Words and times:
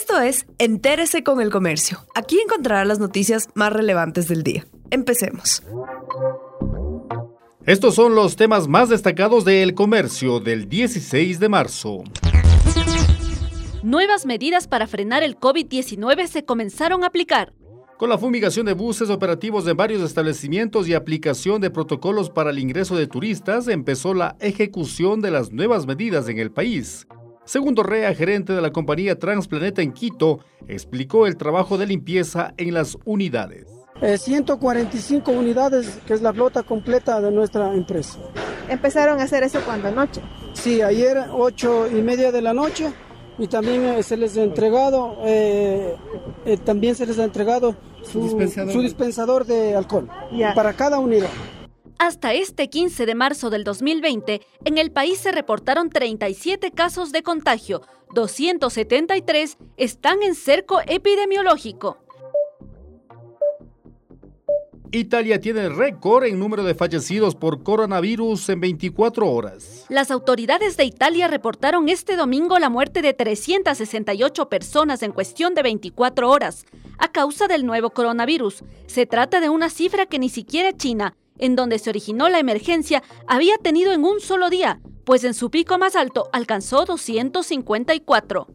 Esto 0.00 0.20
es 0.20 0.46
Entérese 0.58 1.24
con 1.24 1.40
el 1.40 1.50
Comercio. 1.50 1.98
Aquí 2.14 2.38
encontrará 2.38 2.84
las 2.84 3.00
noticias 3.00 3.48
más 3.54 3.72
relevantes 3.72 4.28
del 4.28 4.44
día. 4.44 4.64
Empecemos. 4.92 5.64
Estos 7.66 7.96
son 7.96 8.14
los 8.14 8.36
temas 8.36 8.68
más 8.68 8.90
destacados 8.90 9.44
del 9.44 9.74
comercio 9.74 10.38
del 10.38 10.68
16 10.68 11.40
de 11.40 11.48
marzo. 11.48 12.04
Nuevas 13.82 14.24
medidas 14.24 14.68
para 14.68 14.86
frenar 14.86 15.24
el 15.24 15.36
COVID-19 15.36 16.28
se 16.28 16.44
comenzaron 16.44 17.02
a 17.02 17.08
aplicar. 17.08 17.52
Con 17.96 18.08
la 18.08 18.18
fumigación 18.18 18.66
de 18.66 18.74
buses 18.74 19.10
operativos 19.10 19.64
de 19.64 19.72
varios 19.72 20.02
establecimientos 20.02 20.86
y 20.86 20.94
aplicación 20.94 21.60
de 21.60 21.72
protocolos 21.72 22.30
para 22.30 22.50
el 22.50 22.60
ingreso 22.60 22.94
de 22.94 23.08
turistas, 23.08 23.66
empezó 23.66 24.14
la 24.14 24.36
ejecución 24.38 25.20
de 25.20 25.32
las 25.32 25.50
nuevas 25.50 25.88
medidas 25.88 26.28
en 26.28 26.38
el 26.38 26.52
país. 26.52 27.08
Segundo 27.48 27.82
Rea, 27.82 28.14
gerente 28.14 28.52
de 28.52 28.60
la 28.60 28.72
compañía 28.72 29.18
Transplaneta 29.18 29.80
en 29.80 29.94
Quito, 29.94 30.40
explicó 30.66 31.26
el 31.26 31.38
trabajo 31.38 31.78
de 31.78 31.86
limpieza 31.86 32.52
en 32.58 32.74
las 32.74 32.98
unidades. 33.06 33.64
145 34.02 35.30
eh, 35.30 35.38
unidades, 35.38 35.98
que 36.06 36.12
es 36.12 36.20
la 36.20 36.34
flota 36.34 36.62
completa 36.62 37.22
de 37.22 37.30
nuestra 37.30 37.72
empresa. 37.72 38.18
¿Empezaron 38.68 39.18
a 39.18 39.22
hacer 39.22 39.44
eso 39.44 39.60
cuando 39.64 39.88
anoche? 39.88 40.20
Sí, 40.52 40.82
ayer 40.82 41.24
ocho 41.32 41.88
y 41.90 42.02
media 42.02 42.32
de 42.32 42.42
la 42.42 42.52
noche 42.52 42.92
y 43.38 43.46
también 43.46 43.82
eh, 43.86 44.02
se 44.02 44.18
les 44.18 44.36
ha 44.36 44.42
entregado, 44.42 45.16
eh, 45.24 45.96
también 46.66 46.96
se 46.96 47.06
les 47.06 47.18
ha 47.18 47.24
entregado 47.24 47.74
su, 48.02 48.24
dispensador, 48.82 49.46
de 49.46 49.74
alcohol 49.74 50.06
para 50.54 50.74
cada 50.74 50.98
unidad. 50.98 51.30
Hasta 51.98 52.32
este 52.32 52.70
15 52.70 53.06
de 53.06 53.14
marzo 53.16 53.50
del 53.50 53.64
2020, 53.64 54.40
en 54.64 54.78
el 54.78 54.92
país 54.92 55.18
se 55.18 55.32
reportaron 55.32 55.90
37 55.90 56.70
casos 56.70 57.10
de 57.10 57.24
contagio, 57.24 57.82
273 58.14 59.58
están 59.76 60.22
en 60.22 60.36
cerco 60.36 60.80
epidemiológico. 60.86 61.98
Italia 64.92 65.40
tiene 65.40 65.68
récord 65.68 66.24
en 66.24 66.38
número 66.38 66.62
de 66.62 66.74
fallecidos 66.74 67.34
por 67.34 67.62
coronavirus 67.62 68.48
en 68.48 68.60
24 68.60 69.30
horas. 69.30 69.84
Las 69.88 70.10
autoridades 70.10 70.76
de 70.76 70.84
Italia 70.84 71.28
reportaron 71.28 71.88
este 71.88 72.16
domingo 72.16 72.58
la 72.58 72.70
muerte 72.70 73.02
de 73.02 73.12
368 73.12 74.48
personas 74.48 75.02
en 75.02 75.12
cuestión 75.12 75.54
de 75.54 75.62
24 75.62 76.30
horas 76.30 76.64
a 76.96 77.08
causa 77.12 77.48
del 77.48 77.66
nuevo 77.66 77.90
coronavirus. 77.90 78.62
Se 78.86 79.04
trata 79.04 79.40
de 79.40 79.50
una 79.50 79.68
cifra 79.68 80.06
que 80.06 80.18
ni 80.18 80.30
siquiera 80.30 80.74
China, 80.74 81.14
en 81.38 81.56
donde 81.56 81.78
se 81.78 81.88
originó 81.90 82.28
la 82.28 82.38
emergencia, 82.38 83.02
había 83.26 83.56
tenido 83.58 83.92
en 83.92 84.04
un 84.04 84.20
solo 84.20 84.50
día, 84.50 84.80
pues 85.04 85.24
en 85.24 85.34
su 85.34 85.50
pico 85.50 85.78
más 85.78 85.96
alto 85.96 86.28
alcanzó 86.32 86.84
254. 86.84 88.46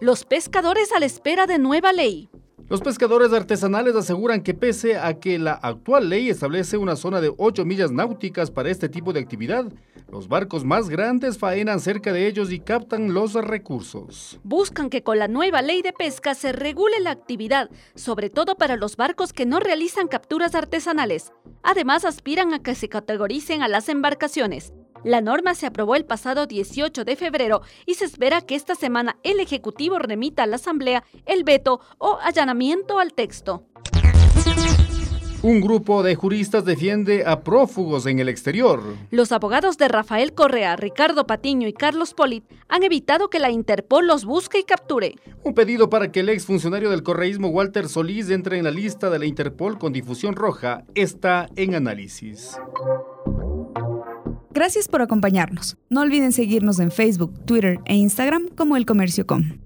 Los 0.00 0.24
pescadores 0.24 0.90
a 0.92 0.98
la 1.00 1.06
espera 1.06 1.46
de 1.46 1.58
nueva 1.58 1.94
ley. 1.94 2.28
Los 2.68 2.80
pescadores 2.80 3.32
artesanales 3.32 3.94
aseguran 3.94 4.42
que 4.42 4.52
pese 4.52 4.98
a 4.98 5.20
que 5.20 5.38
la 5.38 5.52
actual 5.52 6.08
ley 6.08 6.28
establece 6.28 6.76
una 6.76 6.96
zona 6.96 7.20
de 7.20 7.32
8 7.36 7.64
millas 7.64 7.92
náuticas 7.92 8.50
para 8.50 8.70
este 8.70 8.88
tipo 8.88 9.12
de 9.12 9.20
actividad, 9.20 9.66
los 10.08 10.28
barcos 10.28 10.64
más 10.64 10.88
grandes 10.88 11.38
faenan 11.38 11.80
cerca 11.80 12.12
de 12.12 12.26
ellos 12.26 12.52
y 12.52 12.60
captan 12.60 13.14
los 13.14 13.34
recursos. 13.34 14.38
Buscan 14.44 14.90
que 14.90 15.02
con 15.02 15.18
la 15.18 15.28
nueva 15.28 15.62
ley 15.62 15.82
de 15.82 15.92
pesca 15.92 16.34
se 16.34 16.52
regule 16.52 17.00
la 17.00 17.10
actividad, 17.10 17.70
sobre 17.94 18.30
todo 18.30 18.54
para 18.54 18.76
los 18.76 18.96
barcos 18.96 19.32
que 19.32 19.46
no 19.46 19.60
realizan 19.60 20.08
capturas 20.08 20.54
artesanales. 20.54 21.32
Además, 21.62 22.04
aspiran 22.04 22.54
a 22.54 22.62
que 22.62 22.74
se 22.74 22.88
categoricen 22.88 23.62
a 23.62 23.68
las 23.68 23.88
embarcaciones. 23.88 24.72
La 25.04 25.20
norma 25.20 25.54
se 25.54 25.66
aprobó 25.66 25.96
el 25.96 26.06
pasado 26.06 26.46
18 26.46 27.04
de 27.04 27.16
febrero 27.16 27.60
y 27.84 27.94
se 27.94 28.06
espera 28.06 28.40
que 28.40 28.54
esta 28.54 28.74
semana 28.74 29.18
el 29.22 29.38
Ejecutivo 29.38 29.98
remita 29.98 30.44
a 30.44 30.46
la 30.46 30.56
Asamblea 30.56 31.04
el 31.26 31.44
veto 31.44 31.80
o 31.98 32.18
allanamiento 32.22 32.98
al 32.98 33.12
texto. 33.12 33.66
Un 35.44 35.60
grupo 35.60 36.02
de 36.02 36.14
juristas 36.14 36.64
defiende 36.64 37.24
a 37.26 37.40
prófugos 37.40 38.06
en 38.06 38.18
el 38.18 38.30
exterior. 38.30 38.80
Los 39.10 39.30
abogados 39.30 39.76
de 39.76 39.88
Rafael 39.88 40.32
Correa, 40.32 40.74
Ricardo 40.74 41.26
Patiño 41.26 41.68
y 41.68 41.74
Carlos 41.74 42.14
Polit 42.14 42.44
han 42.66 42.82
evitado 42.82 43.28
que 43.28 43.38
la 43.38 43.50
Interpol 43.50 44.06
los 44.06 44.24
busque 44.24 44.60
y 44.60 44.62
capture. 44.62 45.16
Un 45.42 45.52
pedido 45.52 45.90
para 45.90 46.10
que 46.10 46.20
el 46.20 46.30
exfuncionario 46.30 46.88
del 46.88 47.02
correísmo 47.02 47.48
Walter 47.48 47.90
Solís 47.90 48.30
entre 48.30 48.56
en 48.56 48.64
la 48.64 48.70
lista 48.70 49.10
de 49.10 49.18
la 49.18 49.26
Interpol 49.26 49.78
con 49.78 49.92
difusión 49.92 50.34
roja 50.34 50.84
está 50.94 51.50
en 51.56 51.74
análisis. 51.74 52.58
Gracias 54.50 54.88
por 54.88 55.02
acompañarnos. 55.02 55.76
No 55.90 56.00
olviden 56.00 56.32
seguirnos 56.32 56.78
en 56.78 56.90
Facebook, 56.90 57.44
Twitter 57.44 57.80
e 57.84 57.96
Instagram 57.96 58.48
como 58.56 58.78
El 58.78 58.86
Comercio 58.86 59.26
Com. 59.26 59.58